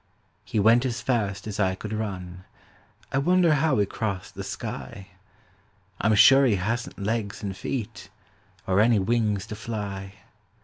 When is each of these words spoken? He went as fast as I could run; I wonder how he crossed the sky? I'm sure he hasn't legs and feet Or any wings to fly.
He 0.43 0.59
went 0.59 0.83
as 0.83 0.99
fast 0.99 1.45
as 1.45 1.59
I 1.59 1.75
could 1.75 1.93
run; 1.93 2.43
I 3.11 3.19
wonder 3.19 3.53
how 3.53 3.77
he 3.77 3.85
crossed 3.85 4.33
the 4.33 4.43
sky? 4.43 5.09
I'm 5.99 6.15
sure 6.15 6.43
he 6.43 6.55
hasn't 6.55 6.97
legs 6.97 7.43
and 7.43 7.55
feet 7.55 8.09
Or 8.65 8.79
any 8.79 8.97
wings 8.97 9.45
to 9.45 9.55
fly. 9.55 10.15